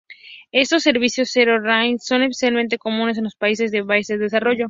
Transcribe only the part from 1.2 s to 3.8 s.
zero-rating son especialmente comunes en los países